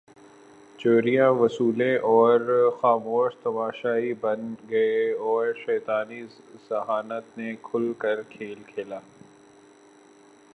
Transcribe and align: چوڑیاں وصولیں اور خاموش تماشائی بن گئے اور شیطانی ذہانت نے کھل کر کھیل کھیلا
چوڑیاں 0.79 1.29
وصولیں 1.31 1.97
اور 2.11 2.39
خاموش 2.81 3.33
تماشائی 3.43 4.13
بن 4.13 4.53
گئے 4.69 5.11
اور 5.21 5.53
شیطانی 5.65 6.21
ذہانت 6.69 7.37
نے 7.37 7.55
کھل 7.61 7.91
کر 7.97 8.21
کھیل 8.29 8.63
کھیلا 8.67 8.99